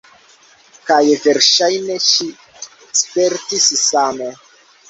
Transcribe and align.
Kaj 0.91 1.01
verŝajne 1.25 1.99
ŝi 2.07 2.31
spertis 3.03 3.71
same. 3.87 4.35